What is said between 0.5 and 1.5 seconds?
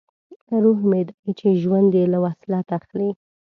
روح مې دی چې